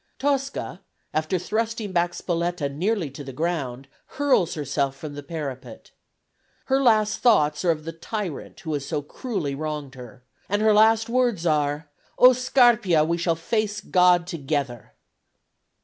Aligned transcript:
Tosca 0.17 0.81
after 1.13 1.37
thrusting 1.37 1.91
back 1.91 2.13
Spoletta 2.15 2.69
nearly 2.73 3.11
to 3.11 3.23
the 3.23 3.31
ground, 3.31 3.87
hurls 4.17 4.55
herself 4.55 4.95
from 4.95 5.13
the 5.13 5.21
parapet. 5.21 5.91
Her 6.65 6.81
last 6.81 7.19
thoughts 7.19 7.63
are 7.63 7.69
of 7.69 7.83
the 7.85 7.91
tyrant 7.91 8.61
who 8.61 8.73
has 8.73 8.83
so 8.83 9.03
cruelly 9.03 9.53
wronged 9.53 9.93
her, 9.93 10.23
and 10.49 10.63
her 10.63 10.73
last 10.73 11.07
words 11.07 11.45
are: 11.45 11.87
"O 12.17 12.33
Scarpia, 12.33 13.03
we 13.03 13.19
shall 13.19 13.35
face 13.35 13.79
God 13.79 14.25
together!" 14.25 14.93